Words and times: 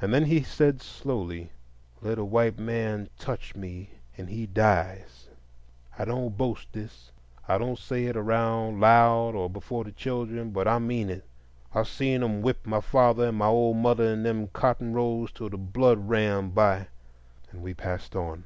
And 0.00 0.12
then 0.12 0.24
he 0.24 0.42
said 0.42 0.82
slowly: 0.82 1.52
"Let 2.02 2.18
a 2.18 2.24
white 2.24 2.58
man 2.58 3.08
touch 3.20 3.54
me, 3.54 3.90
and 4.16 4.28
he 4.28 4.46
dies; 4.46 5.28
I 5.96 6.04
don't 6.06 6.36
boast 6.36 6.72
this,—I 6.72 7.56
don't 7.56 7.78
say 7.78 8.06
it 8.06 8.16
around 8.16 8.80
loud, 8.80 9.36
or 9.36 9.48
before 9.48 9.84
the 9.84 9.92
children,—but 9.92 10.66
I 10.66 10.80
mean 10.80 11.08
it. 11.08 11.24
I've 11.72 11.86
seen 11.86 12.22
them 12.22 12.42
whip 12.42 12.66
my 12.66 12.80
father 12.80 13.28
and 13.28 13.38
my 13.38 13.46
old 13.46 13.76
mother 13.76 14.12
in 14.12 14.24
them 14.24 14.48
cotton 14.48 14.92
rows 14.92 15.30
till 15.30 15.50
the 15.50 15.56
blood 15.56 16.08
ran; 16.08 16.50
by—" 16.50 16.88
and 17.52 17.62
we 17.62 17.74
passed 17.74 18.16
on. 18.16 18.42